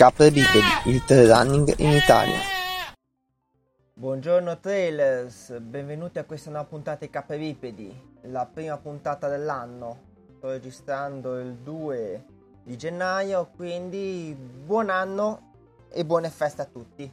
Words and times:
Capre 0.00 0.30
Bipedi, 0.30 0.66
il 0.86 1.04
trail 1.04 1.28
running 1.28 1.74
in 1.76 1.90
Italia. 1.90 2.38
Buongiorno 3.92 4.58
trailers, 4.58 5.58
benvenuti 5.58 6.18
a 6.18 6.24
questa 6.24 6.48
nuova 6.48 6.64
puntata 6.64 7.00
di 7.04 7.10
Capre 7.10 7.36
Bipedi, 7.36 7.94
la 8.22 8.46
prima 8.46 8.78
puntata 8.78 9.28
dell'anno. 9.28 9.98
Sto 10.38 10.48
registrando 10.48 11.38
il 11.38 11.54
2 11.56 12.24
di 12.62 12.78
gennaio, 12.78 13.50
quindi 13.54 14.34
buon 14.34 14.88
anno 14.88 15.52
e 15.90 16.02
buone 16.06 16.30
feste 16.30 16.62
a 16.62 16.64
tutti. 16.64 17.12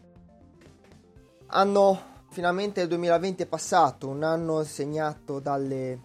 Anno 1.47 2.01
finalmente 2.29 2.79
il 2.79 2.87
2020 2.87 3.43
è 3.43 3.47
passato, 3.47 4.07
un 4.07 4.23
anno 4.23 4.63
segnato 4.63 5.41
dalle 5.41 5.99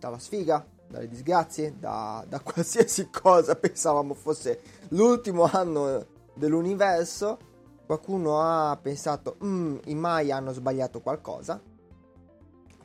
dalla 0.00 0.18
sfiga, 0.18 0.66
dalle 0.92 1.08
disgrazie, 1.08 1.74
da, 1.78 2.24
da 2.28 2.38
qualsiasi 2.44 3.08
cosa 3.10 3.56
pensavamo 3.56 4.14
fosse 4.14 4.60
l'ultimo 4.90 5.48
anno 5.50 6.06
dell'universo. 6.34 7.50
Qualcuno 7.84 8.40
ha 8.40 8.78
pensato, 8.80 9.36
mm, 9.44 9.78
i 9.86 9.94
Mai 9.94 10.30
hanno 10.30 10.52
sbagliato 10.52 11.00
qualcosa. 11.00 11.60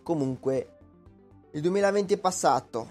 Comunque, 0.02 0.78
il 1.52 1.62
2020 1.62 2.14
è 2.14 2.18
passato. 2.18 2.88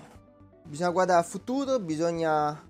Bisogna 0.62 0.91
guardare 0.91 1.19
al 1.19 1.25
futuro, 1.25 1.78
bisogna 1.78 2.62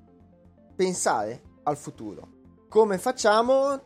pensare 0.75 1.43
al 1.65 1.77
futuro. 1.77 2.29
Come 2.69 2.99
facciamo? 2.99 3.81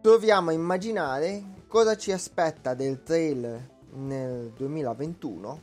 Proviamo 0.00 0.50
a 0.50 0.52
immaginare 0.52 1.56
cosa 1.66 1.96
ci 1.96 2.12
aspetta 2.12 2.74
del 2.74 3.02
trail 3.02 3.68
nel 3.94 4.52
2021 4.56 5.60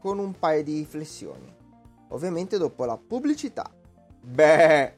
con 0.00 0.18
un 0.18 0.38
paio 0.38 0.62
di 0.62 0.78
riflessioni. 0.78 1.55
Ovviamente 2.08 2.58
dopo 2.58 2.84
la 2.84 2.96
pubblicità. 2.96 3.70
Beh. 4.22 4.92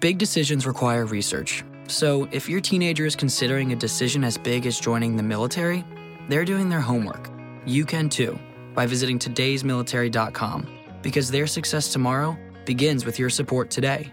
Big 0.00 0.18
decisions 0.18 0.66
require 0.66 1.06
research. 1.06 1.64
So, 1.88 2.28
if 2.32 2.48
your 2.48 2.60
teenager 2.60 3.06
is 3.06 3.14
considering 3.14 3.72
a 3.72 3.76
decision 3.76 4.24
as 4.24 4.36
big 4.36 4.66
as 4.66 4.78
joining 4.78 5.16
the 5.16 5.22
military, 5.22 5.84
they're 6.28 6.44
doing 6.44 6.68
their 6.68 6.80
homework. 6.80 7.30
You 7.64 7.84
can 7.84 8.08
too 8.08 8.38
by 8.74 8.86
visiting 8.86 9.18
today'smilitary.com 9.18 10.66
because 11.02 11.30
their 11.30 11.46
success 11.46 11.92
tomorrow 11.92 12.36
begins 12.64 13.04
with 13.04 13.18
your 13.18 13.30
support 13.30 13.70
today. 13.70 14.12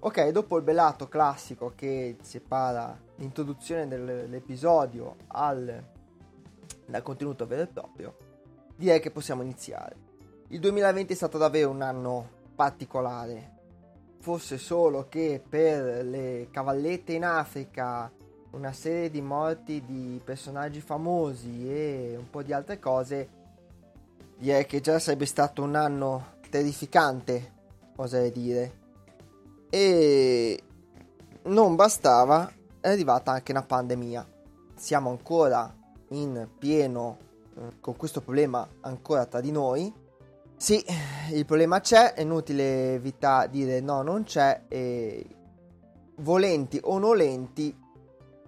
Ok, 0.00 0.28
dopo 0.30 0.58
il 0.58 0.62
belato 0.62 1.08
classico 1.08 1.72
che 1.74 2.18
separa 2.20 2.98
l'introduzione 3.16 3.88
dell'episodio 3.88 5.16
al, 5.28 5.82
dal 6.86 7.02
contenuto 7.02 7.46
vero 7.46 7.62
e 7.62 7.66
proprio, 7.66 8.16
direi 8.76 9.00
che 9.00 9.10
possiamo 9.10 9.42
iniziare. 9.42 9.96
Il 10.54 10.60
2020 10.60 11.12
è 11.12 11.16
stato 11.16 11.36
davvero 11.36 11.68
un 11.70 11.82
anno 11.82 12.28
particolare. 12.54 13.50
Fosse 14.20 14.56
solo 14.56 15.08
che 15.08 15.42
per 15.46 16.04
le 16.04 16.46
cavallette 16.52 17.12
in 17.12 17.24
Africa, 17.24 18.08
una 18.52 18.72
serie 18.72 19.10
di 19.10 19.20
morti 19.20 19.84
di 19.84 20.20
personaggi 20.24 20.80
famosi 20.80 21.68
e 21.68 22.14
un 22.16 22.30
po' 22.30 22.44
di 22.44 22.52
altre 22.52 22.78
cose, 22.78 23.28
direi 24.38 24.64
che 24.64 24.80
già 24.80 25.00
sarebbe 25.00 25.26
stato 25.26 25.60
un 25.60 25.74
anno 25.74 26.36
terrificante, 26.48 27.52
oserei 27.96 28.30
dire. 28.30 28.78
E 29.70 30.62
non 31.46 31.74
bastava, 31.74 32.48
è 32.78 32.90
arrivata 32.90 33.32
anche 33.32 33.50
una 33.50 33.64
pandemia. 33.64 34.24
Siamo 34.76 35.10
ancora 35.10 35.74
in 36.10 36.48
pieno 36.56 37.18
eh, 37.56 37.80
con 37.80 37.96
questo 37.96 38.20
problema 38.20 38.64
ancora 38.82 39.26
tra 39.26 39.40
di 39.40 39.50
noi. 39.50 40.02
Sì, 40.56 40.82
il 41.32 41.44
problema 41.44 41.80
c'è, 41.80 42.14
è 42.14 42.22
inutile 42.22 42.94
evitare 42.94 43.50
dire 43.50 43.80
no, 43.80 44.02
non 44.02 44.22
c'è 44.22 44.62
e 44.68 45.26
volenti 46.16 46.80
o 46.82 46.98
nolenti 46.98 47.76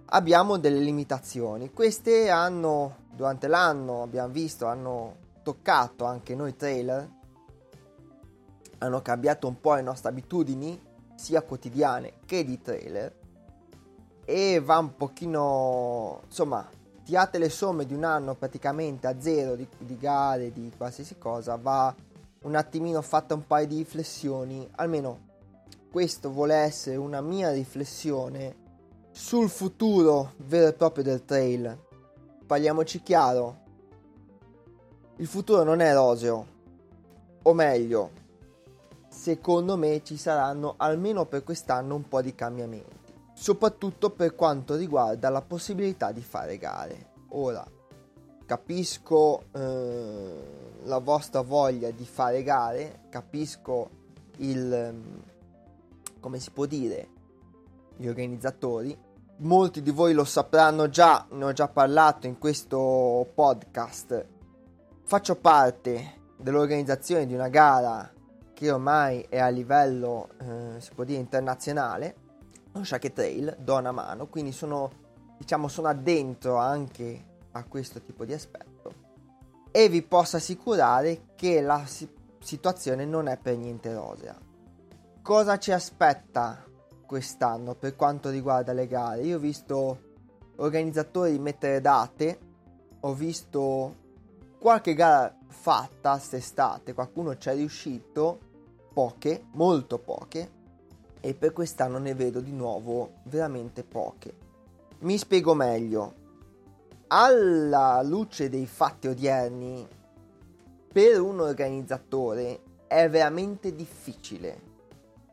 abbiamo 0.05 0.57
delle 0.57 0.79
limitazioni. 0.79 1.71
Queste 1.71 2.29
hanno 2.29 3.05
durante 3.11 3.47
l'anno, 3.47 4.01
abbiamo 4.03 4.31
visto, 4.31 4.65
hanno 4.65 5.17
toccato 5.43 6.05
anche 6.05 6.33
noi 6.33 6.55
trailer, 6.55 7.09
hanno 8.79 9.01
cambiato 9.01 9.47
un 9.47 9.59
po' 9.59 9.75
le 9.75 9.81
nostre 9.81 10.09
abitudini, 10.09 10.79
sia 11.15 11.41
quotidiane 11.41 12.13
che 12.25 12.43
di 12.43 12.61
trailer, 12.61 13.15
e 14.23 14.59
va 14.59 14.77
un 14.77 14.95
pochino, 14.95 16.21
insomma, 16.25 16.67
tirate 17.07 17.37
le 17.37 17.47
somme 17.47 17.85
di 17.85 17.93
un 17.93 18.03
anno 18.03 18.35
praticamente 18.35 19.07
a 19.07 19.17
zero 19.17 19.55
di, 19.55 19.65
di 19.77 19.97
gare, 19.97 20.51
di 20.51 20.69
qualsiasi 20.75 21.17
cosa, 21.17 21.55
va 21.55 21.95
un 22.41 22.53
attimino 22.53 23.01
fatta 23.01 23.33
un 23.33 23.47
paio 23.47 23.65
di 23.65 23.77
riflessioni, 23.77 24.67
almeno 24.75 25.19
questo 25.89 26.29
vuole 26.29 26.55
essere 26.55 26.97
una 26.97 27.21
mia 27.21 27.49
riflessione 27.53 28.65
sul 29.11 29.47
futuro 29.47 30.33
vero 30.35 30.67
e 30.67 30.73
proprio 30.73 31.05
del 31.05 31.23
trail. 31.23 31.79
Parliamoci 32.45 33.01
chiaro, 33.01 33.57
il 35.15 35.27
futuro 35.27 35.63
non 35.63 35.79
è 35.79 35.93
roseo, 35.93 36.45
o 37.41 37.53
meglio, 37.53 38.11
secondo 39.07 39.77
me 39.77 40.03
ci 40.03 40.17
saranno 40.17 40.73
almeno 40.75 41.25
per 41.25 41.45
quest'anno 41.45 41.95
un 41.95 42.05
po' 42.05 42.21
di 42.21 42.35
cambiamenti 42.35 42.96
soprattutto 43.37 44.09
per 44.09 44.33
quanto 44.33 44.75
riguarda 44.75 45.29
la 45.29 45.43
possibilità 45.43 46.11
di 46.11 46.23
fare 46.23 46.57
gare. 46.57 47.11
Ora, 47.29 47.63
capisco 48.45 49.43
eh, 49.51 50.79
la 50.83 50.97
vostra 50.97 51.41
voglia 51.41 51.91
di 51.91 52.03
fare 52.03 52.41
gare, 52.41 53.01
capisco 53.09 53.89
il, 54.37 54.89
mm, 54.91 55.17
come 56.19 56.39
si 56.39 56.49
può 56.49 56.65
dire, 56.65 57.09
gli 57.95 58.07
organizzatori. 58.07 58.97
Molti 59.37 59.83
di 59.83 59.91
voi 59.91 60.13
lo 60.13 60.25
sapranno 60.25 60.89
già, 60.89 61.27
ne 61.29 61.45
ho 61.45 61.53
già 61.53 61.67
parlato 61.67 62.25
in 62.25 62.39
questo 62.39 63.29
podcast. 63.35 64.25
Faccio 65.03 65.35
parte 65.35 66.21
dell'organizzazione 66.37 67.27
di 67.27 67.35
una 67.35 67.49
gara 67.49 68.11
che 68.51 68.71
ormai 68.71 69.27
è 69.29 69.37
a 69.37 69.49
livello, 69.49 70.29
eh, 70.39 70.81
si 70.81 70.91
può 70.95 71.03
dire, 71.03 71.19
internazionale 71.19 72.25
Trail 72.85 73.55
do 73.59 73.75
una 73.75 73.91
mano, 73.91 74.27
quindi 74.27 74.51
sono, 74.51 74.91
diciamo, 75.37 75.67
sono 75.67 75.87
addentro 75.87 76.57
anche 76.57 77.25
a 77.51 77.63
questo 77.63 78.01
tipo 78.01 78.25
di 78.25 78.33
aspetto 78.33 79.05
e 79.71 79.89
vi 79.89 80.01
posso 80.01 80.37
assicurare 80.37 81.33
che 81.35 81.61
la 81.61 81.85
si- 81.85 82.09
situazione 82.39 83.05
non 83.05 83.27
è 83.27 83.37
per 83.37 83.57
niente 83.57 83.93
rosea. 83.93 84.35
Cosa 85.21 85.57
ci 85.59 85.71
aspetta 85.71 86.63
quest'anno 87.05 87.75
per 87.75 87.95
quanto 87.95 88.29
riguarda 88.29 88.73
le 88.73 88.87
gare? 88.87 89.21
Io 89.21 89.37
ho 89.37 89.39
visto 89.39 89.99
organizzatori 90.55 91.37
mettere 91.37 91.81
date, 91.81 92.39
ho 93.01 93.13
visto 93.13 93.95
qualche 94.59 94.93
gara 94.93 95.35
fatta 95.47 96.11
quest'estate, 96.11 96.93
qualcuno 96.93 97.37
ci 97.37 97.49
è 97.49 97.53
riuscito, 97.53 98.39
poche, 98.93 99.45
molto 99.51 99.99
poche, 99.99 100.51
e 101.27 101.33
per 101.33 101.51
quest'anno 101.51 101.97
ne 101.97 102.13
vedo 102.13 102.39
di 102.39 102.53
nuovo 102.53 103.15
veramente 103.23 103.83
poche. 103.83 104.33
Mi 104.99 105.17
spiego 105.17 105.53
meglio. 105.53 106.13
Alla 107.07 108.01
luce 108.01 108.47
dei 108.47 108.65
fatti 108.65 109.09
odierni, 109.09 109.85
per 110.89 111.19
un 111.19 111.41
organizzatore 111.41 112.61
è 112.87 113.09
veramente 113.09 113.75
difficile, 113.75 114.61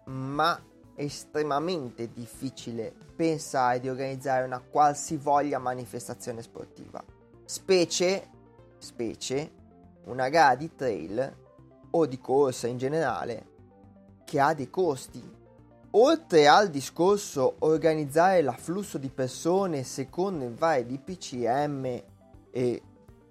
ma 0.07 0.61
estremamente 0.97 2.11
difficile 2.13 2.93
pensare 3.15 3.79
di 3.79 3.89
organizzare 3.89 4.45
una 4.45 4.59
qualsivoglia 4.59 5.61
manifestazione 5.61 6.43
sportiva. 6.43 7.05
Specie, 7.45 8.29
specie, 8.79 9.53
una 10.07 10.29
gara 10.29 10.57
di 10.57 10.75
trail 10.75 11.37
o 11.93 12.05
di 12.07 12.19
corsa 12.19 12.67
in 12.67 12.79
generale 12.79 13.47
che 14.25 14.41
ha 14.41 14.55
dei 14.55 14.69
costi 14.69 15.43
Oltre 15.97 16.49
al 16.49 16.71
discorso 16.71 17.55
organizzare 17.61 18.43
l'afflusso 18.43 18.99
di 18.99 19.11
persone 19.11 19.85
secondo 19.85 20.45
i 20.45 20.53
vari 20.53 20.87
DPCM 20.87 22.03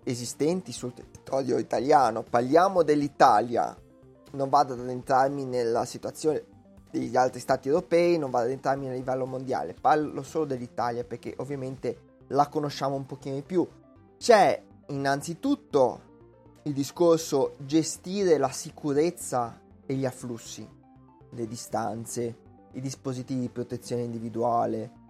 esistenti 0.02 0.72
sul 0.72 0.94
territorio 0.94 1.58
italiano, 1.58 2.24
parliamo 2.24 2.82
dell'Italia, 2.84 3.76
non 4.32 4.48
vado 4.48 4.74
ad 4.74 4.80
addentrarmi 4.80 5.44
nella 5.44 5.84
situazione 5.84 6.42
degli 6.90 7.18
altri 7.18 7.42
stati 7.42 7.68
europei, 7.68 8.18
non 8.18 8.30
vado 8.30 8.46
ad 8.46 8.52
addentrarmi 8.52 8.88
a 8.88 8.94
livello 8.94 9.26
mondiale, 9.26 9.74
parlo 9.74 10.24
solo 10.24 10.46
dell'Italia 10.46 11.04
perché 11.04 11.34
ovviamente 11.40 12.22
la 12.28 12.48
conosciamo 12.48 12.96
un 12.96 13.06
pochino 13.06 13.36
di 13.36 13.42
più. 13.42 13.68
C'è 14.18 14.64
innanzitutto 14.88 16.02
il 16.64 16.72
discorso 16.72 17.56
gestire 17.58 18.38
la 18.38 18.52
sicurezza 18.52 19.60
e 19.86 19.96
gli 19.96 20.06
afflussi, 20.06 20.66
le 21.30 21.46
distanze, 21.46 22.43
i 22.74 22.82
dispositivi 22.82 23.42
di 23.42 23.50
protezione 23.50 24.04
individuale, 24.04 25.02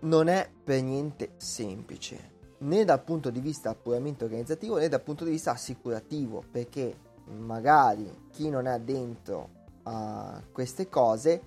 non 0.00 0.28
è 0.28 0.48
per 0.62 0.82
niente 0.82 1.32
semplice, 1.36 2.38
né 2.58 2.84
dal 2.84 3.02
punto 3.02 3.30
di 3.30 3.40
vista 3.40 3.74
puramente 3.74 4.24
organizzativo 4.24 4.78
né 4.78 4.88
dal 4.88 5.02
punto 5.02 5.24
di 5.24 5.30
vista 5.30 5.52
assicurativo, 5.52 6.42
perché 6.50 7.08
magari 7.26 8.28
chi 8.30 8.48
non 8.48 8.66
è 8.66 8.78
dentro 8.80 9.58
a 9.84 10.42
queste 10.50 10.88
cose 10.88 11.42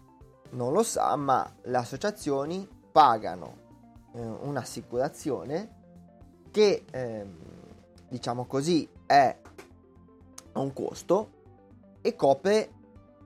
non 0.52 0.72
lo 0.72 0.84
sa, 0.84 1.16
ma 1.16 1.52
le 1.64 1.78
associazioni 1.78 2.68
pagano 2.92 3.62
eh, 4.14 4.22
un'assicurazione 4.22 5.82
che, 6.52 6.86
eh, 6.92 7.26
diciamo 8.08 8.46
così, 8.46 8.88
è 9.06 9.36
a 10.52 10.60
un 10.60 10.72
costo 10.72 11.32
e 12.02 12.16
copre 12.16 12.70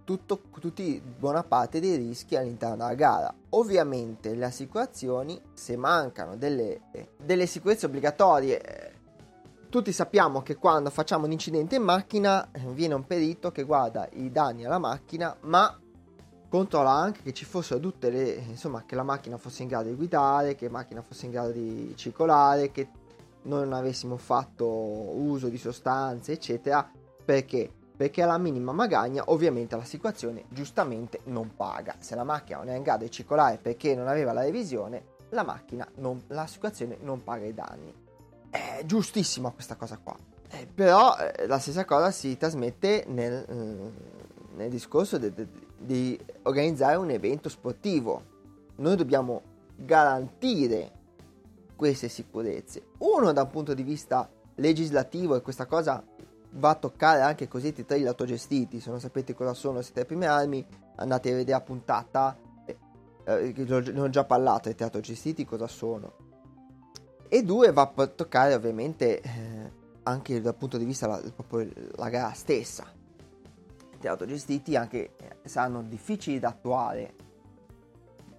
tutto, 0.08 0.40
tutti 0.62 1.02
buona 1.02 1.44
parte 1.44 1.82
dei 1.82 1.98
rischi 1.98 2.38
all'interno 2.38 2.78
della 2.78 2.94
gara. 2.94 3.34
Ovviamente 3.50 4.36
le 4.36 4.46
assicurazioni, 4.46 5.38
se 5.52 5.76
mancano 5.76 6.38
delle, 6.38 6.80
delle 7.22 7.46
sicurezze 7.46 7.88
obbligatorie, 7.88 8.62
eh, 8.62 8.92
tutti 9.68 9.92
sappiamo 9.92 10.42
che 10.44 10.56
quando 10.56 10.92
facciamo 10.92 11.26
un 11.26 11.34
incidente 11.34 11.76
in 11.76 11.82
macchina 11.82 12.52
eh, 12.54 12.62
viene 12.72 12.94
un 12.94 13.06
perito 13.06 13.52
che 13.52 13.64
guarda 13.64 14.08
i 14.14 14.32
danni 14.32 14.64
alla 14.64 14.78
macchina, 14.78 15.36
ma 15.42 15.78
controlla 16.48 16.92
anche 16.92 17.22
che 17.22 17.34
ci 17.34 17.44
fossero 17.44 17.82
tutte 17.82 18.10
le 18.10 18.36
insomma 18.48 18.86
che 18.86 18.96
la 18.96 19.04
macchina 19.04 19.36
fosse 19.36 19.64
in 19.64 19.68
grado 19.68 19.90
di 19.90 19.96
guidare, 19.96 20.56
che 20.56 20.68
la 20.68 20.72
macchina 20.72 21.02
fosse 21.02 21.26
in 21.26 21.32
grado 21.32 21.52
di 21.52 21.92
circolare, 21.98 22.72
che 22.72 22.88
non 23.42 23.74
avessimo 23.74 24.16
fatto 24.16 24.66
uso 24.66 25.50
di 25.50 25.58
sostanze, 25.58 26.32
eccetera. 26.32 26.90
Perché? 27.26 27.72
Perché 27.98 28.22
alla 28.22 28.38
minima 28.38 28.72
magagna 28.72 29.24
ovviamente 29.28 29.76
l'assicurazione 29.76 30.46
giustamente 30.50 31.22
non 31.26 31.56
paga. 31.56 31.96
Se 31.98 32.14
la 32.14 32.24
macchina 32.24 32.60
non 32.60 32.70
è 32.70 32.76
in 32.76 32.84
grado 32.84 33.04
di 33.04 33.12
circolare 33.12 33.58
perché 33.58 33.96
non 33.96 34.08
aveva 34.08 34.34
la 34.34 34.44
revisione, 34.44 35.16
la 35.30 35.44
macchina 35.44 35.86
non, 35.96 36.22
l'assicurazione 36.28 36.98
non 37.02 37.24
paga 37.24 37.46
i 37.46 37.54
danni. 37.56 37.92
È 38.52 38.84
giustissima 38.86 39.50
questa 39.50 39.76
cosa 39.76 39.98
qua. 40.02 40.16
Eh, 40.50 40.68
però 40.74 41.18
eh, 41.18 41.48
la 41.48 41.58
stessa 41.58 41.86
cosa 41.86 42.12
si 42.12 42.38
trasmette 42.38 43.06
nel, 43.08 43.34
eh, 43.34 43.92
nel 44.56 44.70
discorso 44.70 45.18
di 45.18 46.20
organizzare 46.44 46.98
un 46.98 47.10
evento 47.10 47.50
sportivo. 47.50 48.36
Noi 48.76 48.96
dobbiamo 48.96 49.42
garantire 49.76 50.92
queste 51.76 52.10
sicurezze. 52.10 52.90
Uno 53.00 53.32
da 53.34 53.42
un 53.42 53.50
punto 53.50 53.74
di 53.74 53.84
vista 53.84 54.30
legislativo 54.56 55.36
e 55.36 55.42
questa 55.42 55.66
cosa 55.66 56.04
va 56.52 56.70
a 56.70 56.76
toccare 56.76 57.22
anche 57.22 57.46
i 57.46 57.48
cosiddetti 57.48 57.86
trail 57.86 58.08
autogestiti. 58.08 58.80
Se 58.80 58.90
non 58.90 59.00
sapete 59.00 59.34
cosa 59.34 59.54
sono, 59.54 59.82
siete 59.82 60.06
prime 60.06 60.28
armi, 60.28 60.66
andate 60.96 61.30
a 61.30 61.36
vedere 61.36 61.58
la 61.58 61.64
puntata. 61.64 62.38
Eh, 63.24 63.54
ne 63.56 64.00
ho 64.00 64.10
già 64.10 64.24
parlato, 64.24 64.70
i 64.70 64.76
teatro 64.76 65.00
autogestiti 65.00 65.46
cosa 65.46 65.68
sono. 65.68 66.26
E 67.28 67.44
due, 67.44 67.72
va 67.72 67.92
a 67.94 68.08
toccare 68.08 68.54
ovviamente 68.54 69.20
eh, 69.20 69.72
anche 70.04 70.40
dal 70.40 70.56
punto 70.56 70.78
di 70.78 70.86
vista 70.86 71.08
la, 71.08 71.22
proprio 71.36 71.70
la 71.96 72.10
gara 72.10 72.32
stessa. 72.32 72.86
I 72.86 73.98
teatro 74.00 74.24
autogestiti 74.24 74.76
anche 74.76 75.16
eh, 75.18 75.50
saranno 75.50 75.82
difficili 75.84 76.40
da 76.40 76.50
attuare 76.50 77.26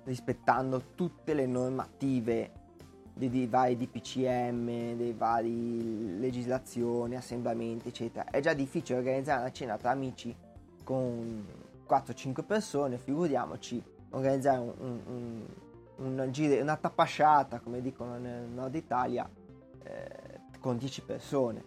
rispettando 0.04 0.94
tutte 0.94 1.34
le 1.34 1.46
normative 1.46 2.52
dei, 3.18 3.28
dei 3.28 3.46
vari 3.48 3.76
DPCM, 3.76 4.96
dei 4.96 5.12
vari 5.12 6.18
legislazioni, 6.18 7.16
assemblamenti, 7.16 7.88
eccetera. 7.88 8.30
È 8.30 8.40
già 8.40 8.54
difficile 8.54 8.98
organizzare 8.98 9.40
una 9.40 9.50
cena 9.50 9.76
tra 9.76 9.90
amici 9.90 10.34
con 10.84 11.44
4-5 11.86 12.44
persone, 12.44 12.96
figuriamoci 12.96 13.82
organizzare 14.10 14.58
un, 14.58 14.72
un, 14.78 15.46
un, 15.96 16.18
un 16.18 16.32
giro, 16.32 16.62
una 16.62 16.76
tappasciata, 16.76 17.58
come 17.58 17.82
dicono 17.82 18.16
nel 18.18 18.48
nord 18.48 18.74
Italia, 18.74 19.28
eh, 19.82 20.40
con 20.60 20.78
10 20.78 21.02
persone. 21.02 21.64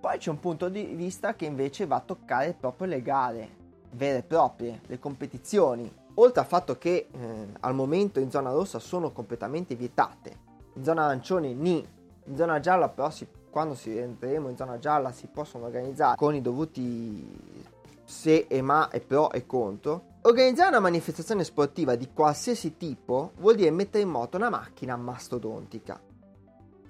Poi 0.00 0.18
c'è 0.18 0.30
un 0.30 0.40
punto 0.40 0.68
di 0.68 0.84
vista 0.94 1.34
che 1.34 1.44
invece 1.44 1.86
va 1.86 1.96
a 1.96 2.00
toccare 2.00 2.54
proprio 2.54 2.88
le 2.88 3.02
gare 3.02 3.62
vere 3.94 4.18
e 4.18 4.22
proprie, 4.22 4.80
le 4.86 4.98
competizioni. 4.98 5.90
Oltre 6.14 6.40
al 6.40 6.46
fatto 6.46 6.78
che 6.78 7.08
eh, 7.10 7.46
al 7.60 7.74
momento 7.74 8.20
in 8.20 8.30
zona 8.30 8.50
rossa 8.50 8.78
sono 8.78 9.12
completamente 9.12 9.74
vietate, 9.74 10.43
in 10.74 10.84
zona 10.84 11.04
arancione 11.04 11.52
ni, 11.52 11.86
in 12.24 12.36
zona 12.36 12.60
gialla 12.60 12.88
però 12.88 13.10
si, 13.10 13.26
quando 13.50 13.74
si 13.74 13.96
entreremo 13.96 14.48
in 14.48 14.56
zona 14.56 14.78
gialla 14.78 15.12
si 15.12 15.28
possono 15.28 15.66
organizzare 15.66 16.16
con 16.16 16.34
i 16.34 16.40
dovuti 16.40 17.62
se 18.04 18.46
e 18.48 18.60
ma 18.60 18.90
e 18.90 19.00
pro 19.00 19.30
e 19.30 19.46
contro. 19.46 20.12
Organizzare 20.22 20.70
una 20.70 20.80
manifestazione 20.80 21.44
sportiva 21.44 21.94
di 21.96 22.10
qualsiasi 22.12 22.76
tipo 22.76 23.32
vuol 23.38 23.56
dire 23.56 23.70
mettere 23.70 24.02
in 24.02 24.10
moto 24.10 24.36
una 24.36 24.50
macchina 24.50 24.96
mastodontica. 24.96 26.00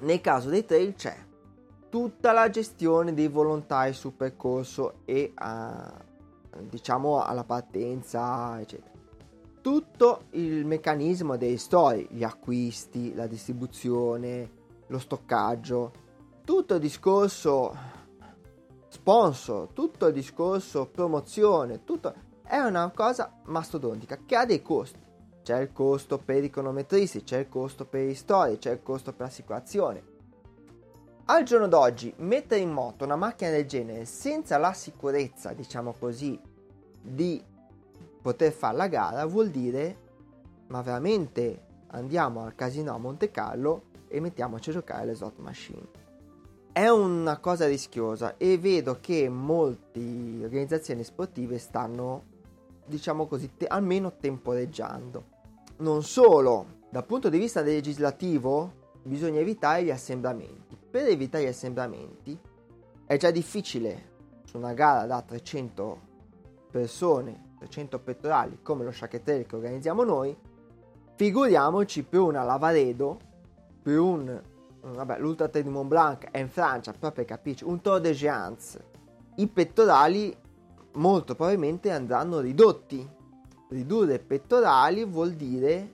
Nel 0.00 0.20
caso 0.20 0.48
dei 0.48 0.64
trail 0.64 0.94
c'è 0.94 1.16
tutta 1.88 2.32
la 2.32 2.50
gestione 2.50 3.14
dei 3.14 3.28
volontari 3.28 3.92
sul 3.92 4.12
percorso 4.12 5.00
e 5.04 5.32
a, 5.34 5.92
diciamo 6.58 7.22
alla 7.22 7.44
partenza, 7.44 8.60
eccetera 8.60 8.93
tutto 9.64 10.24
il 10.32 10.66
meccanismo 10.66 11.38
dei 11.38 11.56
store, 11.56 12.06
gli 12.10 12.22
acquisti, 12.22 13.14
la 13.14 13.26
distribuzione, 13.26 14.50
lo 14.88 14.98
stoccaggio, 14.98 15.90
tutto 16.44 16.74
il 16.74 16.80
discorso 16.80 17.74
sponsor, 18.88 19.68
tutto 19.68 20.08
il 20.08 20.12
discorso 20.12 20.84
promozione, 20.84 21.82
tutto 21.82 22.12
è 22.42 22.58
una 22.58 22.90
cosa 22.94 23.40
mastodontica 23.44 24.18
che 24.26 24.36
ha 24.36 24.44
dei 24.44 24.60
costi. 24.60 25.00
C'è 25.42 25.58
il 25.60 25.72
costo 25.72 26.18
per 26.18 26.44
i 26.44 26.50
cronometristi, 26.50 27.22
c'è 27.22 27.38
il 27.38 27.48
costo 27.48 27.86
per 27.86 28.06
i 28.06 28.14
store, 28.14 28.58
c'è 28.58 28.72
il 28.72 28.82
costo 28.82 29.14
per 29.14 29.28
l'assicurazione. 29.28 30.04
Al 31.24 31.42
giorno 31.42 31.68
d'oggi 31.68 32.12
mettere 32.18 32.60
in 32.60 32.70
moto 32.70 33.04
una 33.04 33.16
macchina 33.16 33.48
del 33.48 33.64
genere 33.64 34.04
senza 34.04 34.58
la 34.58 34.74
sicurezza, 34.74 35.54
diciamo 35.54 35.94
così, 35.98 36.38
di 37.00 37.52
poter 38.24 38.52
fare 38.52 38.74
la 38.78 38.88
gara 38.88 39.26
vuol 39.26 39.50
dire 39.50 39.98
ma 40.68 40.80
veramente 40.80 41.60
andiamo 41.88 42.42
al 42.42 42.54
casino 42.54 42.94
a 42.94 42.96
Monte 42.96 43.30
Carlo 43.30 43.82
e 44.08 44.18
mettiamoci 44.18 44.70
a 44.70 44.72
giocare 44.72 45.02
alle 45.02 45.14
slot 45.14 45.36
machine. 45.40 45.86
È 46.72 46.88
una 46.88 47.38
cosa 47.38 47.66
rischiosa 47.66 48.38
e 48.38 48.56
vedo 48.56 48.96
che 48.98 49.28
molte 49.28 50.00
organizzazioni 50.40 51.04
sportive 51.04 51.58
stanno, 51.58 52.22
diciamo 52.86 53.26
così, 53.26 53.50
te- 53.58 53.66
almeno 53.66 54.16
temporeggiando. 54.16 55.24
Non 55.76 56.02
solo, 56.02 56.78
dal 56.88 57.04
punto 57.04 57.28
di 57.28 57.36
vista 57.36 57.60
legislativo 57.60 58.72
bisogna 59.02 59.40
evitare 59.40 59.84
gli 59.84 59.90
assemblamenti. 59.90 60.78
Per 60.90 61.06
evitare 61.08 61.44
gli 61.44 61.48
assemblamenti 61.48 62.40
è 63.04 63.18
già 63.18 63.30
difficile 63.30 64.12
su 64.46 64.56
una 64.56 64.72
gara 64.72 65.04
da 65.04 65.20
300 65.20 66.00
persone 66.70 67.43
300 67.58 67.98
pettorali 68.00 68.58
come 68.62 68.84
lo 68.84 68.92
Shack 68.92 69.22
che 69.22 69.46
organizziamo 69.50 70.02
noi, 70.04 70.36
figuriamoci 71.14 72.02
per 72.02 72.20
una 72.20 72.42
Lavaredo, 72.42 73.18
per 73.82 73.98
un, 73.98 74.42
vabbè, 74.80 75.18
l'Ultra 75.18 75.48
Trail 75.48 75.64
di 75.64 75.70
Mont 75.70 75.88
Blanc 75.88 76.30
è 76.30 76.38
in 76.38 76.48
Francia, 76.48 76.90
proprio 76.90 77.12
per 77.12 77.24
capirci, 77.24 77.64
un 77.64 77.80
Tour 77.80 78.00
de 78.00 78.12
Géance, 78.12 78.84
i 79.36 79.46
pettorali 79.46 80.36
molto 80.94 81.34
probabilmente 81.34 81.90
andranno 81.90 82.40
ridotti. 82.40 83.08
Ridurre 83.68 84.18
pettorali 84.18 85.04
vuol 85.04 85.32
dire 85.32 85.90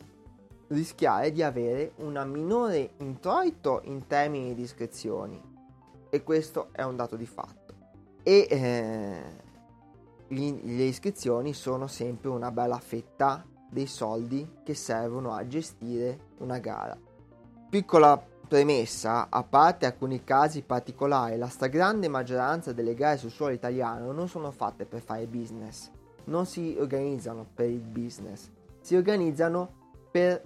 rischiare 0.68 1.32
di 1.32 1.42
avere 1.42 1.92
una 1.96 2.24
minore 2.24 2.90
introito 2.98 3.80
in 3.84 4.06
termini 4.06 4.54
di 4.54 4.62
iscrizioni 4.62 5.40
e 6.10 6.22
questo 6.22 6.68
è 6.72 6.82
un 6.82 6.96
dato 6.96 7.16
di 7.16 7.26
fatto. 7.26 7.74
E 8.22 8.46
eh, 8.50 9.22
le 10.32 10.84
iscrizioni 10.84 11.52
sono 11.52 11.86
sempre 11.86 12.30
una 12.30 12.50
bella 12.50 12.78
fetta 12.78 13.44
dei 13.68 13.86
soldi 13.86 14.58
che 14.62 14.74
servono 14.74 15.32
a 15.32 15.46
gestire 15.46 16.18
una 16.38 16.58
gara. 16.58 16.96
Piccola 17.68 18.20
premessa, 18.48 19.28
a 19.28 19.42
parte 19.42 19.86
alcuni 19.86 20.22
casi 20.24 20.62
particolari, 20.62 21.36
la 21.36 21.48
stragrande 21.48 22.08
maggioranza 22.08 22.72
delle 22.72 22.94
gare 22.94 23.16
sul 23.16 23.30
suolo 23.30 23.54
italiano 23.54 24.12
non 24.12 24.28
sono 24.28 24.50
fatte 24.50 24.86
per 24.86 25.00
fare 25.00 25.26
business, 25.26 25.90
non 26.24 26.46
si 26.46 26.76
organizzano 26.78 27.46
per 27.52 27.68
il 27.68 27.80
business, 27.80 28.50
si 28.80 28.96
organizzano 28.96 29.68
per 30.10 30.42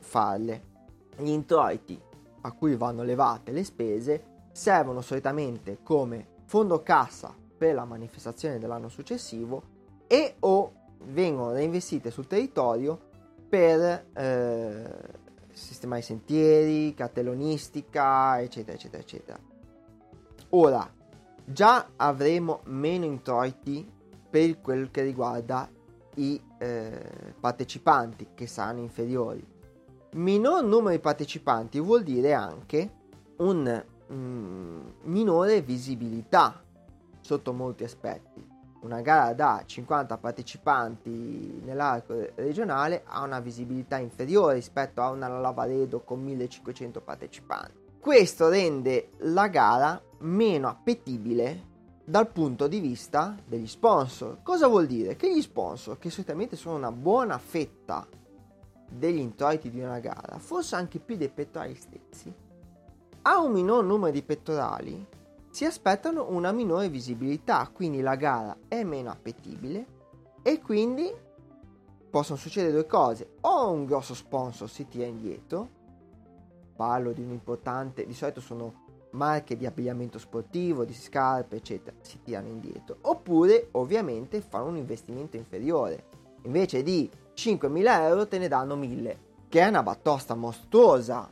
farle. 0.00 0.72
Gli 1.16 1.28
introiti 1.28 2.00
a 2.42 2.52
cui 2.52 2.76
vanno 2.76 3.02
levate 3.02 3.52
le 3.52 3.64
spese 3.64 4.24
servono 4.52 5.00
solitamente 5.00 5.78
come 5.82 6.26
fondo 6.44 6.82
cassa 6.82 7.42
per 7.56 7.74
la 7.74 7.84
manifestazione 7.84 8.58
dell'anno 8.58 8.88
successivo 8.88 9.62
e 10.06 10.36
o 10.40 10.72
vengono 11.06 11.52
reinvestite 11.52 12.10
sul 12.10 12.26
territorio 12.26 12.98
per 13.48 14.06
eh, 14.12 14.90
sistemare 15.52 16.02
sentieri, 16.02 16.94
cartellonistica, 16.94 18.40
eccetera, 18.40 18.76
eccetera, 18.76 19.02
eccetera. 19.02 19.38
Ora, 20.50 20.90
già 21.44 21.90
avremo 21.96 22.60
meno 22.64 23.04
introiti 23.04 23.90
per 24.30 24.60
quel 24.60 24.90
che 24.90 25.02
riguarda 25.02 25.68
i 26.16 26.40
eh, 26.58 27.34
partecipanti 27.38 28.28
che 28.34 28.46
saranno 28.46 28.80
inferiori. 28.80 29.44
Minor 30.12 30.62
numero 30.64 30.94
di 30.94 31.00
partecipanti 31.00 31.80
vuol 31.80 32.02
dire 32.02 32.32
anche 32.32 33.02
un 33.36 33.84
mm, 34.12 34.80
minore 35.02 35.60
visibilità 35.60 36.62
sotto 37.24 37.54
molti 37.54 37.84
aspetti. 37.84 38.52
una 38.80 39.00
gara 39.00 39.32
da 39.32 39.62
50 39.64 40.18
partecipanti 40.18 41.62
nell'arco 41.64 42.32
regionale 42.34 43.02
ha 43.06 43.22
una 43.22 43.40
visibilità 43.40 43.96
inferiore 43.96 44.54
rispetto 44.54 45.00
a 45.00 45.08
una 45.08 45.26
Lavaredo 45.26 46.00
con 46.00 46.22
1500 46.22 47.00
partecipanti. 47.00 47.92
Questo 47.98 48.50
rende 48.50 49.12
la 49.20 49.48
gara 49.48 49.98
meno 50.18 50.68
appetibile 50.68 51.72
dal 52.04 52.28
punto 52.28 52.68
di 52.68 52.78
vista 52.78 53.34
degli 53.46 53.66
sponsor. 53.66 54.42
Cosa 54.42 54.66
vuol 54.66 54.84
dire? 54.86 55.16
Che 55.16 55.34
gli 55.34 55.40
sponsor, 55.40 55.98
che 55.98 56.10
solitamente 56.10 56.54
sono 56.54 56.76
una 56.76 56.92
buona 56.92 57.38
fetta 57.38 58.06
degli 58.86 59.18
introiti 59.18 59.70
di 59.70 59.80
una 59.80 59.98
gara, 59.98 60.38
forse 60.38 60.76
anche 60.76 60.98
più 60.98 61.16
dei 61.16 61.30
pettorali 61.30 61.74
stessi, 61.74 62.30
a 63.22 63.40
un 63.40 63.52
minor 63.52 63.82
numero 63.82 64.12
di 64.12 64.22
pettorali 64.22 65.06
si 65.54 65.64
aspettano 65.64 66.26
una 66.30 66.50
minore 66.50 66.88
visibilità, 66.88 67.70
quindi 67.72 68.00
la 68.00 68.16
gara 68.16 68.56
è 68.66 68.82
meno 68.82 69.12
appetibile 69.12 69.86
e 70.42 70.60
quindi 70.60 71.08
possono 72.10 72.36
succedere 72.36 72.72
due 72.72 72.86
cose, 72.86 73.36
o 73.42 73.70
un 73.70 73.84
grosso 73.84 74.14
sponsor 74.14 74.68
si 74.68 74.88
tira 74.88 75.06
indietro, 75.06 75.68
parlo 76.74 77.12
di 77.12 77.22
un 77.22 77.30
importante, 77.30 78.04
di 78.04 78.14
solito 78.14 78.40
sono 78.40 78.82
marche 79.10 79.56
di 79.56 79.64
abbigliamento 79.64 80.18
sportivo, 80.18 80.84
di 80.84 80.92
scarpe, 80.92 81.54
eccetera, 81.54 81.96
si 82.00 82.20
tirano 82.20 82.48
indietro, 82.48 82.96
oppure 83.02 83.68
ovviamente 83.72 84.40
fanno 84.40 84.70
un 84.70 84.76
investimento 84.76 85.36
inferiore, 85.36 86.06
invece 86.42 86.82
di 86.82 87.08
5.000 87.32 88.00
euro 88.00 88.26
te 88.26 88.38
ne 88.38 88.48
danno 88.48 88.74
1.000, 88.74 89.16
che 89.48 89.60
è 89.60 89.68
una 89.68 89.84
battosta 89.84 90.34
mostruosa 90.34 91.30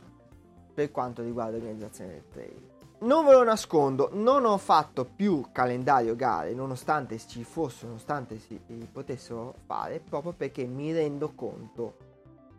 per 0.73 0.91
quanto 0.91 1.21
riguarda 1.21 1.57
l'organizzazione 1.57 2.11
del 2.11 2.27
trail. 2.29 2.72
Non 3.03 3.25
ve 3.25 3.33
lo 3.33 3.43
nascondo, 3.43 4.11
non 4.13 4.45
ho 4.45 4.57
fatto 4.57 5.03
più 5.03 5.47
calendario 5.51 6.15
gare, 6.15 6.53
nonostante 6.53 7.19
ci 7.19 7.43
fosse, 7.43 7.85
nonostante 7.85 8.39
si 8.39 8.57
potessero 8.89 9.55
fare, 9.65 9.99
proprio 9.99 10.31
perché 10.31 10.65
mi 10.65 10.93
rendo 10.93 11.33
conto 11.35 11.97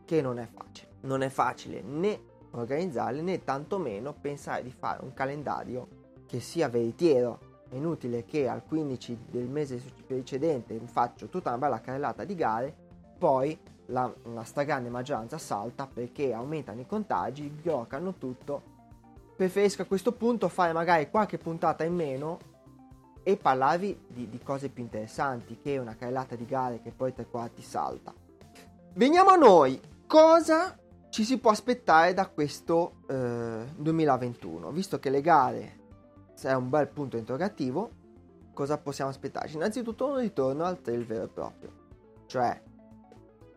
che 0.04 0.20
non 0.20 0.38
è 0.38 0.46
facile. 0.46 0.90
Non 1.00 1.22
è 1.22 1.30
facile 1.30 1.80
né 1.80 2.20
organizzarle 2.50 3.22
né 3.22 3.42
tantomeno 3.42 4.12
pensare 4.12 4.62
di 4.62 4.70
fare 4.70 5.02
un 5.02 5.14
calendario 5.14 5.88
che 6.26 6.40
sia 6.40 6.68
veritiero. 6.68 7.38
È 7.70 7.76
inutile 7.76 8.26
che 8.26 8.46
al 8.46 8.64
15 8.64 9.18
del 9.30 9.48
mese 9.48 9.80
precedente 10.06 10.78
faccio 10.84 11.28
tutta 11.28 11.48
una 11.48 11.58
bella 11.58 11.80
carrellata 11.80 12.24
di 12.24 12.34
gare, 12.34 12.74
poi 13.16 13.58
la, 13.86 14.12
la 14.34 14.44
stragrande 14.44 14.90
maggioranza 14.90 15.38
salta 15.38 15.86
perché 15.90 16.34
aumentano 16.34 16.82
i 16.82 16.86
contagi, 16.86 17.48
bloccano 17.48 18.12
tutto 18.18 18.73
preferisco 19.36 19.82
a 19.82 19.86
questo 19.86 20.12
punto 20.12 20.48
fare 20.48 20.72
magari 20.72 21.10
qualche 21.10 21.38
puntata 21.38 21.84
in 21.84 21.94
meno 21.94 22.38
e 23.22 23.36
parlarvi 23.36 24.04
di, 24.08 24.28
di 24.28 24.38
cose 24.40 24.68
più 24.68 24.82
interessanti 24.82 25.58
che 25.58 25.78
una 25.78 25.96
carrellata 25.96 26.36
di 26.36 26.44
gare 26.44 26.80
che 26.80 26.92
poi 26.92 27.12
tre 27.12 27.26
quarti 27.26 27.62
salta. 27.62 28.12
Veniamo 28.94 29.30
a 29.30 29.36
noi, 29.36 29.80
cosa 30.06 30.78
ci 31.08 31.24
si 31.24 31.38
può 31.38 31.50
aspettare 31.50 32.12
da 32.12 32.28
questo 32.28 32.96
eh, 33.08 33.64
2021? 33.76 34.70
Visto 34.70 34.98
che 34.98 35.10
le 35.10 35.20
gare 35.20 35.78
è 36.40 36.52
un 36.52 36.68
bel 36.68 36.88
punto 36.88 37.16
interrogativo, 37.16 37.90
cosa 38.52 38.78
possiamo 38.78 39.10
aspettarci? 39.10 39.56
Innanzitutto 39.56 40.06
un 40.06 40.18
ritorno 40.18 40.64
al 40.64 40.80
trail 40.80 41.06
vero 41.06 41.24
e 41.24 41.28
proprio, 41.28 41.72
cioè 42.26 42.60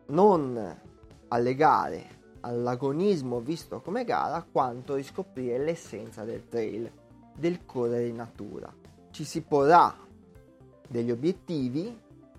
non 0.06 0.80
alle 1.28 1.54
gare 1.54 2.17
all'agonismo 2.40 3.40
visto 3.40 3.80
come 3.80 4.04
gara 4.04 4.46
quanto 4.50 4.94
riscoprire 4.94 5.58
l'essenza 5.58 6.24
del 6.24 6.48
trail, 6.48 6.90
del 7.34 7.64
correre 7.64 8.06
in 8.06 8.16
natura. 8.16 8.72
Ci 9.10 9.24
si 9.24 9.42
porrà 9.42 9.94
degli 10.88 11.10
obiettivi, 11.10 11.98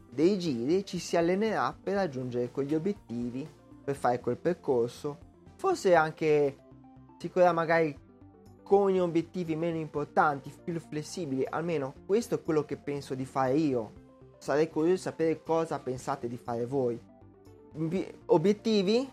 dei 0.10 0.40
giri, 0.40 0.86
ci 0.86 1.00
si 1.00 1.18
allenerà 1.18 1.76
per 1.82 1.96
raggiungere 1.96 2.52
quegli 2.52 2.76
obiettivi, 2.76 3.48
per 3.84 3.96
fare 3.96 4.20
quel 4.20 4.38
percorso, 4.38 5.18
forse 5.56 5.96
anche 5.96 6.58
si 7.18 7.30
correrà 7.30 7.52
magari 7.52 7.98
con 8.64 8.98
obiettivi 9.00 9.56
meno 9.56 9.78
importanti, 9.78 10.54
più 10.64 10.80
flessibili, 10.80 11.44
almeno 11.50 11.94
questo 12.06 12.36
è 12.36 12.44
quello 12.44 12.66
che 12.66 12.78
penso 12.78 13.16
di 13.16 13.26
fare 13.26 13.56
io. 13.56 13.92
Sarei 14.38 14.70
curioso 14.70 14.96
di 14.96 15.02
sapere 15.02 15.42
cosa 15.44 15.80
pensate 15.80 16.28
di 16.28 16.38
fare 16.38 16.66
voi. 16.66 17.00
Obiettivi 18.28 19.10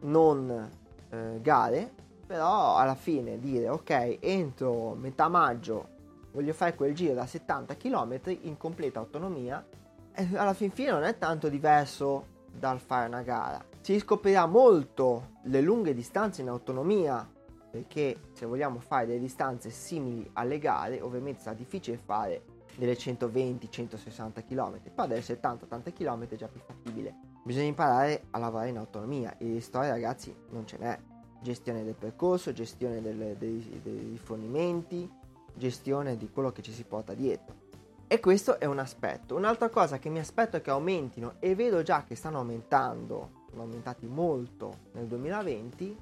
non 0.00 0.70
eh, 1.10 1.40
gare, 1.40 1.92
però 2.26 2.76
alla 2.76 2.94
fine 2.94 3.38
dire 3.38 3.68
ok, 3.68 4.18
entro 4.20 4.94
metà 4.94 5.28
maggio 5.28 5.94
voglio 6.36 6.52
fare 6.52 6.74
quel 6.74 6.94
giro 6.94 7.14
da 7.14 7.24
70 7.24 7.76
km 7.76 8.20
in 8.42 8.58
completa 8.58 8.98
autonomia, 8.98 9.64
alla 10.34 10.52
fin 10.52 10.70
fine 10.70 10.90
non 10.90 11.02
è 11.02 11.16
tanto 11.16 11.48
diverso 11.48 12.34
dal 12.52 12.78
fare 12.78 13.06
una 13.06 13.22
gara. 13.22 13.64
Si 13.80 13.98
scoprirà 13.98 14.44
molto 14.44 15.30
le 15.44 15.62
lunghe 15.62 15.94
distanze 15.94 16.42
in 16.42 16.48
autonomia, 16.48 17.26
perché 17.70 18.20
se 18.32 18.44
vogliamo 18.44 18.80
fare 18.80 19.06
delle 19.06 19.20
distanze 19.20 19.70
simili 19.70 20.28
alle 20.34 20.58
gare, 20.58 21.00
ovviamente 21.00 21.40
sarà 21.40 21.56
difficile 21.56 21.96
fare 21.96 22.42
delle 22.76 22.94
120-160 22.94 24.44
km, 24.46 24.80
però 24.94 25.06
delle 25.06 25.22
70-80 25.22 25.92
km 25.94 26.28
è 26.28 26.36
già 26.36 26.48
più 26.48 26.60
fattibile 26.60 27.35
Bisogna 27.46 27.66
imparare 27.66 28.24
a 28.30 28.38
lavorare 28.38 28.70
in 28.70 28.76
autonomia 28.76 29.36
e 29.38 29.44
di 29.44 29.60
storia 29.60 29.90
ragazzi 29.90 30.34
non 30.50 30.66
ce 30.66 30.78
n'è. 30.78 30.98
Gestione 31.40 31.84
del 31.84 31.94
percorso, 31.94 32.52
gestione 32.52 33.00
del, 33.00 33.36
dei, 33.38 33.80
dei 33.84 34.08
rifornimenti, 34.10 35.08
gestione 35.54 36.16
di 36.16 36.28
quello 36.28 36.50
che 36.50 36.60
ci 36.60 36.72
si 36.72 36.82
porta 36.82 37.14
dietro. 37.14 37.54
E 38.08 38.18
questo 38.18 38.58
è 38.58 38.64
un 38.64 38.80
aspetto. 38.80 39.36
Un'altra 39.36 39.68
cosa 39.68 40.00
che 40.00 40.08
mi 40.08 40.18
aspetto 40.18 40.56
è 40.56 40.60
che 40.60 40.70
aumentino 40.70 41.34
e 41.38 41.54
vedo 41.54 41.84
già 41.84 42.02
che 42.02 42.16
stanno 42.16 42.38
aumentando, 42.38 43.44
sono 43.50 43.62
aumentati 43.62 44.06
molto 44.06 44.78
nel 44.94 45.06
2020, 45.06 45.98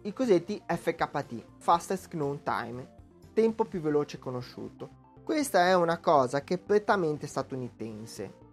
i 0.00 0.12
cosiddetti 0.14 0.62
FKT, 0.64 1.44
Fastest 1.58 2.08
Known 2.08 2.42
Time, 2.42 2.88
tempo 3.34 3.66
più 3.66 3.82
veloce 3.82 4.18
conosciuto. 4.18 4.88
Questa 5.22 5.66
è 5.66 5.74
una 5.74 5.98
cosa 5.98 6.40
che 6.40 6.54
è 6.54 6.58
prettamente 6.58 7.26
statunitense 7.26 8.44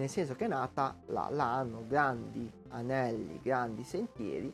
nel 0.00 0.08
senso 0.08 0.34
che 0.34 0.46
è 0.46 0.48
nata 0.48 0.96
là, 1.08 1.28
là 1.30 1.56
hanno 1.56 1.84
grandi 1.86 2.50
anelli, 2.68 3.38
grandi 3.42 3.84
sentieri 3.84 4.50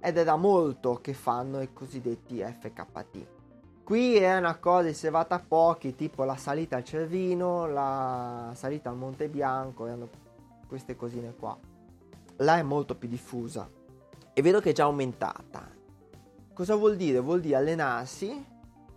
ed 0.00 0.18
è 0.18 0.24
da 0.24 0.34
molto 0.34 0.98
che 1.00 1.14
fanno 1.14 1.60
i 1.60 1.72
cosiddetti 1.72 2.42
FKT. 2.42 3.26
Qui 3.84 4.16
è 4.16 4.36
una 4.36 4.56
cosa 4.56 4.88
riservata 4.88 5.36
a 5.36 5.44
pochi, 5.46 5.94
tipo 5.94 6.24
la 6.24 6.36
salita 6.36 6.76
al 6.76 6.84
Cervino, 6.84 7.66
la 7.66 8.50
salita 8.54 8.90
al 8.90 8.96
Monte 8.96 9.28
Bianco, 9.28 9.86
queste 10.66 10.96
cosine 10.96 11.32
qua. 11.32 11.56
Là 12.38 12.58
è 12.58 12.62
molto 12.62 12.96
più 12.96 13.08
diffusa 13.08 13.70
e 14.32 14.42
vedo 14.42 14.60
che 14.60 14.70
è 14.70 14.74
già 14.74 14.84
aumentata. 14.84 15.70
Cosa 16.52 16.74
vuol 16.74 16.96
dire? 16.96 17.20
Vuol 17.20 17.40
dire 17.40 17.54
allenarsi 17.54 18.44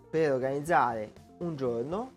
per 0.10 0.31
organizzare 0.34 1.13
un 1.38 1.55
giorno 1.55 2.12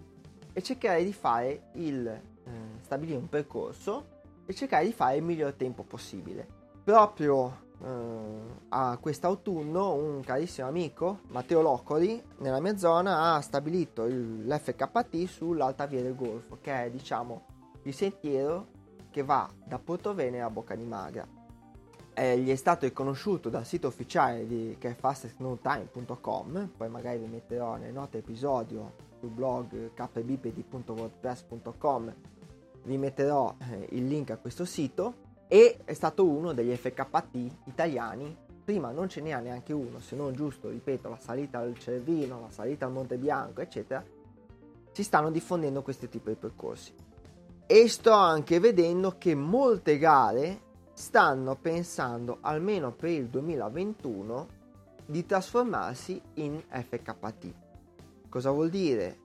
e 0.54 0.62
cercare 0.62 1.04
di 1.04 1.12
fare 1.12 1.68
il 1.74 2.06
eh, 2.06 2.73
stabilire 2.84 3.18
un 3.18 3.28
percorso 3.28 4.12
e 4.46 4.54
cercare 4.54 4.84
di 4.84 4.92
fare 4.92 5.16
il 5.16 5.22
miglior 5.22 5.54
tempo 5.54 5.82
possibile. 5.82 6.46
Proprio 6.84 7.62
eh, 7.82 8.40
a 8.68 8.98
quest'autunno 9.00 9.94
un 9.94 10.20
carissimo 10.20 10.68
amico, 10.68 11.20
Matteo 11.28 11.62
Loccoli, 11.62 12.22
nella 12.38 12.60
mia 12.60 12.76
zona 12.76 13.34
ha 13.34 13.40
stabilito 13.40 14.04
il, 14.04 14.46
l'FKT 14.46 15.24
sull'Alta 15.24 15.86
Via 15.86 16.02
del 16.02 16.14
Golfo, 16.14 16.58
che 16.60 16.84
è 16.84 16.90
diciamo 16.90 17.46
il 17.82 17.94
sentiero 17.94 18.66
che 19.10 19.22
va 19.22 19.50
da 19.64 19.78
Portovene 19.78 20.42
a 20.42 20.50
Bocca 20.50 20.74
di 20.74 20.84
Magra. 20.84 21.26
Eh, 22.16 22.38
gli 22.38 22.50
è 22.50 22.54
stato 22.54 22.84
riconosciuto 22.84 23.48
dal 23.48 23.64
sito 23.64 23.88
ufficiale 23.88 24.46
di, 24.46 24.76
che 24.78 24.90
è 24.90 24.94
fastestknowtime.com, 24.94 26.70
poi 26.76 26.88
magari 26.88 27.18
vi 27.18 27.26
metterò 27.26 27.74
nelle 27.76 27.90
note 27.92 28.18
episodio 28.18 28.92
sul 29.18 29.30
blog 29.30 29.92
kbipedi.wordpress.com 29.94 32.14
vi 32.84 32.96
metterò 32.96 33.54
eh, 33.58 33.88
il 33.90 34.06
link 34.06 34.30
a 34.30 34.36
questo 34.36 34.64
sito 34.64 35.14
e 35.48 35.78
è 35.84 35.92
stato 35.92 36.26
uno 36.26 36.52
degli 36.52 36.74
FKT 36.74 37.66
italiani. 37.66 38.36
Prima 38.64 38.90
non 38.90 39.08
ce 39.08 39.20
n'era 39.20 39.40
neanche 39.40 39.72
uno 39.72 40.00
se 40.00 40.16
non 40.16 40.32
giusto 40.32 40.70
ripeto 40.70 41.08
la 41.08 41.18
salita 41.18 41.58
al 41.58 41.78
Cervino 41.78 42.40
la 42.40 42.50
salita 42.50 42.86
al 42.86 42.92
Monte 42.92 43.16
Bianco 43.16 43.60
eccetera. 43.60 44.04
Si 44.90 45.02
stanno 45.02 45.30
diffondendo 45.30 45.82
questi 45.82 46.08
tipi 46.08 46.30
di 46.30 46.36
percorsi. 46.36 46.94
E 47.66 47.88
sto 47.88 48.12
anche 48.12 48.60
vedendo 48.60 49.16
che 49.18 49.34
molte 49.34 49.98
gare 49.98 50.60
stanno 50.92 51.56
pensando 51.56 52.38
almeno 52.40 52.92
per 52.92 53.10
il 53.10 53.26
2021 53.26 54.48
di 55.06 55.26
trasformarsi 55.26 56.20
in 56.34 56.62
FKT 56.68 57.62
cosa 58.34 58.50
vuol 58.50 58.68
dire? 58.68 59.18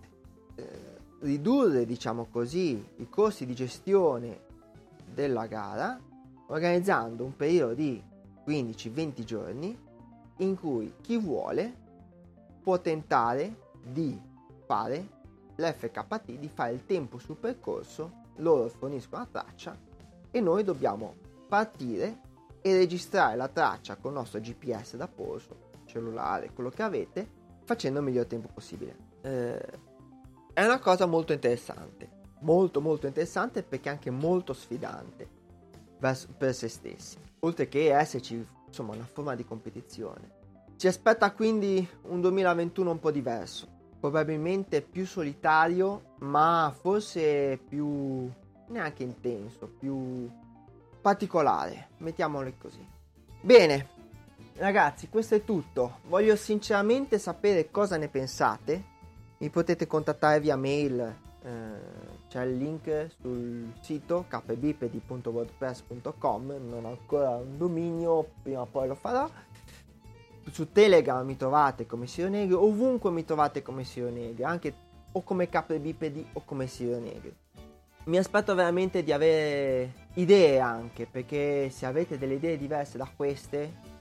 Eh, 0.54 0.99
ridurre, 1.20 1.86
diciamo 1.86 2.28
così, 2.32 2.84
i 2.98 3.10
costi 3.10 3.46
di 3.46 3.54
gestione 3.54 4.48
della 5.14 5.48
gara 5.48 6.00
organizzando 6.48 7.24
un 7.24 7.36
periodo 7.36 7.74
di 7.74 8.02
15-20 8.46 9.24
giorni 9.24 9.78
in 10.38 10.58
cui 10.58 10.94
chi 11.02 11.18
vuole 11.18 11.88
può 12.62 12.80
tentare 12.80 13.68
di 13.84 14.20
fare 14.66 15.18
l'FKT 15.56 16.32
di 16.38 16.48
fare 16.48 16.74
il 16.74 16.86
tempo 16.86 17.18
sul 17.18 17.36
percorso, 17.36 18.28
loro 18.38 18.70
forniscono 18.70 19.24
la 19.24 19.42
traccia 19.42 19.78
e 20.32 20.40
noi 20.40 20.64
dobbiamo 20.64 21.16
partire 21.48 22.22
e 22.62 22.78
registrare 22.78 23.36
la 23.36 23.48
traccia 23.48 23.96
con 23.96 24.12
il 24.12 24.18
nostro 24.18 24.40
GPS 24.40 24.96
da 24.96 25.08
polso, 25.08 25.68
cellulare, 25.86 26.52
quello 26.54 26.70
che 26.70 26.84
avete, 26.84 27.30
facendo 27.64 28.00
il 28.00 28.06
miglior 28.06 28.26
tempo 28.26 28.50
possibile. 28.54 28.96
Eh, 29.22 29.88
è 30.60 30.66
una 30.66 30.80
cosa 30.80 31.06
molto 31.06 31.32
interessante, 31.32 32.10
molto 32.42 32.82
molto 32.82 33.08
interessante 33.08 33.64
perché 33.64 33.88
anche 33.88 34.10
molto 34.10 34.52
sfidante 34.52 35.26
per 35.98 36.54
se 36.54 36.68
stessi, 36.68 37.18
oltre 37.40 37.70
che 37.70 37.96
esserci 37.96 38.46
insomma 38.68 38.94
una 38.94 39.08
forma 39.10 39.36
di 39.36 39.46
competizione. 39.46 40.38
Ci 40.76 40.88
aspetta 40.88 41.32
quindi 41.32 41.88
un 42.04 42.20
2021 42.20 42.92
un 42.92 43.00
po' 43.00 43.12
diverso, 43.12 43.68
probabilmente 44.02 44.82
più 44.82 45.06
solitario, 45.06 46.16
ma 46.20 46.74
forse 46.78 47.58
più 47.58 48.30
neanche 48.68 49.04
intenso, 49.04 49.66
più 49.68 50.30
particolare, 51.02 51.92
mettiamolo 52.00 52.54
così. 52.60 52.86
Bene, 53.42 53.90
ragazzi, 54.56 55.08
questo 55.08 55.36
è 55.36 55.44
tutto. 55.46 56.00
Voglio 56.08 56.36
sinceramente 56.36 57.18
sapere 57.18 57.72
cosa 57.72 57.96
ne 57.96 58.10
pensate. 58.10 58.98
Mi 59.40 59.50
potete 59.50 59.88
contattare 59.88 60.40
via 60.40 60.56
mail, 60.56 61.00
eh, 61.00 61.18
c'è 62.28 62.44
il 62.44 62.58
link 62.58 63.08
sul 63.20 63.74
sito 63.82 64.26
kbipedi.wordpress.com, 64.28 66.56
non 66.70 66.86
ho 66.86 66.90
ancora 66.90 67.38
un 67.38 67.58
dominio, 67.58 68.28
prima 68.42 68.62
o 68.62 68.66
poi 68.66 68.88
lo 68.88 68.96
farò 68.96 69.30
su 70.52 70.72
Telegram 70.72 71.26
mi 71.26 71.38
trovate 71.38 71.86
come 71.86 72.08
Siro 72.08 72.30
Negro, 72.30 72.64
ovunque 72.64 73.12
mi 73.12 73.26
trovate 73.26 73.62
come 73.62 73.84
Siro 73.84 74.10
Negro, 74.10 74.46
anche 74.46 74.74
o 75.12 75.24
come 75.24 75.50
bipedi 75.80 76.26
o 76.34 76.44
come 76.46 76.68
Siro 76.68 77.00
Negro. 77.00 77.32
Mi 78.06 78.18
aspetto 78.18 78.56
veramente 78.56 79.04
di 79.04 79.12
avere 79.12 80.08
idee 80.16 80.60
anche, 80.60 81.06
perché 81.06 81.70
se 81.70 81.86
avete 81.86 82.18
delle 82.18 82.36
idee 82.36 82.58
diverse 82.58 82.98
da 82.98 83.08
queste, 83.14 83.98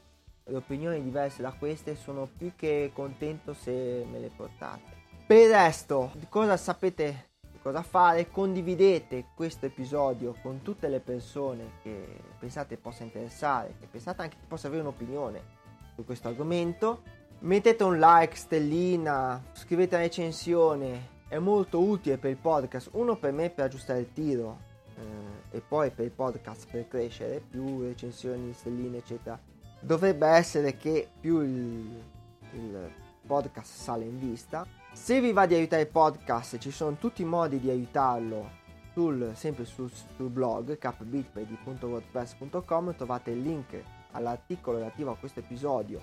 opinioni 0.51 1.03
diverse 1.03 1.43
da 1.43 1.53
queste, 1.53 1.95
sono 1.95 2.29
più 2.35 2.53
che 2.57 2.91
contento 2.95 3.53
se 3.53 4.07
me 4.11 4.19
le 4.19 4.31
portate. 4.35 4.98
Per 5.29 5.37
il 5.37 5.51
resto, 5.51 6.13
cosa 6.31 6.57
sapete 6.57 7.33
cosa 7.61 7.83
fare? 7.83 8.31
Condividete 8.31 9.27
questo 9.35 9.67
episodio 9.67 10.35
con 10.41 10.63
tutte 10.63 10.89
le 10.89 11.01
persone 11.01 11.73
che 11.83 12.23
pensate 12.39 12.79
possa 12.79 13.03
interessare, 13.03 13.75
che 13.79 13.87
pensate 13.91 14.23
anche 14.23 14.37
che 14.41 14.47
possa 14.49 14.69
avere 14.69 14.81
un'opinione 14.81 15.43
su 15.95 16.07
questo 16.07 16.29
argomento. 16.29 17.03
Mettete 17.41 17.85
un 17.85 17.99
like, 17.99 18.37
stellina, 18.37 19.45
scrivete 19.53 19.97
una 19.97 20.05
recensione, 20.05 21.09
è 21.29 21.37
molto 21.37 21.79
utile 21.79 22.17
per 22.17 22.31
il 22.31 22.39
podcast. 22.39 22.89
Uno 22.93 23.17
per 23.17 23.33
me 23.33 23.51
per 23.51 23.67
aggiustare 23.67 23.99
il 23.99 24.13
tiro 24.15 24.59
eh, 24.97 25.59
e 25.59 25.61
poi 25.61 25.91
per 25.91 26.07
il 26.07 26.11
podcast 26.11 26.71
per 26.71 26.89
crescere, 26.89 27.41
più 27.41 27.83
recensioni, 27.83 28.55
stelline, 28.55 28.97
eccetera. 28.97 29.39
Dovrebbe 29.79 30.27
essere 30.27 30.79
che 30.79 31.07
più 31.21 31.43
il, 31.43 32.03
il 32.53 32.91
podcast 33.27 33.71
sale 33.71 34.05
in 34.07 34.19
vista. 34.19 34.78
Se 35.01 35.21
vi 35.23 35.33
va 35.33 35.47
di 35.47 35.55
aiutare 35.55 35.83
il 35.83 35.89
podcast, 35.89 36.59
ci 36.59 36.71
sono 36.71 36.99
tutti 36.99 37.23
i 37.23 37.25
modi 37.25 37.59
di 37.59 37.71
aiutarlo 37.71 38.51
sul, 38.93 39.31
sempre 39.35 39.65
sul, 39.65 39.91
sul 39.91 40.29
blog 40.29 40.77
capbitpay.wordpress.com 40.77 42.95
trovate 42.95 43.31
il 43.31 43.41
link 43.41 43.83
all'articolo 44.13 44.77
relativo 44.77 45.13
a 45.13 45.17
questo 45.17 45.41
episodio 45.41 46.03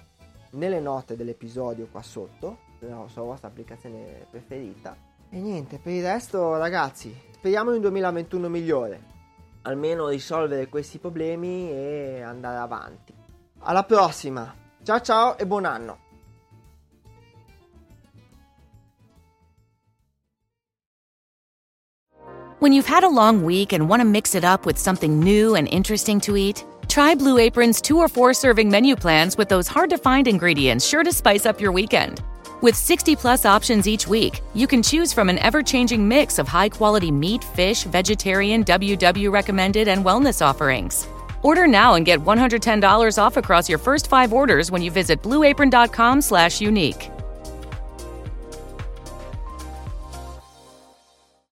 nelle 0.52 0.80
note 0.80 1.16
dell'episodio 1.16 1.88
qua 1.92 2.02
sotto, 2.02 2.58
sulla 2.80 3.26
vostra 3.26 3.50
applicazione 3.50 4.26
preferita. 4.28 4.98
E 5.30 5.40
niente, 5.40 5.78
per 5.78 5.94
il 5.94 6.02
resto 6.02 6.58
ragazzi, 6.58 7.16
speriamo 7.32 7.70
in 7.70 7.76
un 7.76 7.82
2021 7.82 8.50
migliore. 8.50 9.14
Almeno 9.64 10.08
risolvere 10.08 10.68
questi 10.68 10.98
problemi 10.98 11.70
e 11.70 12.24
andare 12.24 12.58
avanti. 12.58 13.14
Alla 13.60 13.84
prossima! 13.84 14.52
Ciao 14.82 15.02
ciao 15.02 15.38
e 15.38 15.46
buon 15.46 15.66
anno! 15.66 16.05
When 22.66 22.74
you've 22.74 22.88
had 22.88 23.04
a 23.04 23.08
long 23.22 23.44
week 23.44 23.74
and 23.74 23.88
want 23.88 24.00
to 24.00 24.06
mix 24.06 24.34
it 24.34 24.44
up 24.44 24.66
with 24.66 24.80
something 24.80 25.20
new 25.20 25.54
and 25.54 25.68
interesting 25.68 26.20
to 26.22 26.36
eat, 26.36 26.66
Try 26.88 27.14
Blue 27.14 27.38
Apron's 27.38 27.80
two 27.80 28.00
or 28.00 28.08
four 28.08 28.34
serving 28.34 28.72
menu 28.72 28.96
plans 28.96 29.38
with 29.38 29.50
those 29.50 29.68
hard 29.68 29.92
to 29.92 30.00
find 30.00 30.28
ingredients 30.28 30.84
sure 30.84 31.04
to 31.04 31.14
spice 31.14 31.46
up 31.46 31.62
your 31.62 31.72
weekend. 31.72 32.24
With 32.62 32.76
60 32.76 33.18
plus 33.18 33.46
options 33.46 33.88
each 33.88 34.08
week, 34.08 34.42
you 34.56 34.66
can 34.66 34.82
choose 34.82 35.14
from 35.14 35.30
an 35.30 35.38
ever 35.38 35.62
changing 35.62 36.08
mix 36.08 36.40
of 36.40 36.48
high 36.48 36.70
quality 36.70 37.12
meat, 37.12 37.44
fish, 37.44 37.84
vegetarian, 37.84 38.64
WW 38.64 39.32
recommended, 39.32 39.88
and 39.88 40.04
wellness 40.04 40.44
offerings. 40.44 41.08
Order 41.44 41.68
now 41.68 41.94
and 41.94 42.04
get 42.04 42.20
$110 42.20 43.22
off 43.22 43.38
across 43.38 43.70
your 43.70 43.78
first 43.78 44.08
five 44.08 44.34
orders 44.34 44.72
when 44.72 44.82
you 44.82 44.90
visit 44.90 45.22
blueapron.com 45.22 46.20
slash 46.20 46.62
unique. 46.62 47.12